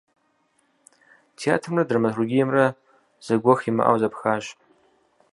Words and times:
Театрымрэ 1.39 1.83
драматургиемрэ 1.89 2.65
зэгуэх 3.25 3.59
имыӀэу 3.69 3.99
зэпхащ. 4.01 4.45